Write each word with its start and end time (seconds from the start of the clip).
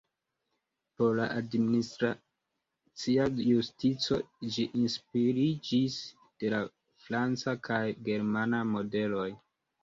Por 0.99 1.11
la 1.17 1.25
administracia 1.41 3.27
justico 3.49 4.17
ĝi 4.55 4.65
inspiriĝis 4.85 5.99
de 6.45 6.51
la 6.55 6.63
franca 7.05 7.55
kaj 7.71 7.81
germana 8.11 8.65
modeloj. 8.73 9.29